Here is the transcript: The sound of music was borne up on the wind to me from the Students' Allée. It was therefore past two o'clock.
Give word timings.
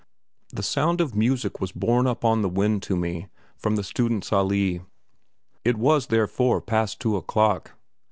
The 0.51 0.63
sound 0.63 0.99
of 0.99 1.13
music 1.15 1.61
was 1.61 1.71
borne 1.71 2.07
up 2.07 2.25
on 2.25 2.41
the 2.41 2.49
wind 2.49 2.81
to 2.81 2.95
me 2.95 3.27
from 3.55 3.75
the 3.75 3.83
Students' 3.83 4.31
Allée. 4.31 4.83
It 5.63 5.77
was 5.77 6.07
therefore 6.07 6.59
past 6.59 6.99
two 6.99 7.17
o'clock. 7.17 7.73